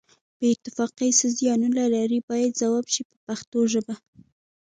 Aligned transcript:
بې 0.37 0.47
اتفاقي 0.55 1.09
څه 1.19 1.27
زیانونه 1.39 1.83
لري 1.95 2.19
باید 2.29 2.57
ځواب 2.61 2.85
شي 2.93 3.03
په 3.09 3.15
پښتو 3.25 3.59
ژبه. 3.73 3.95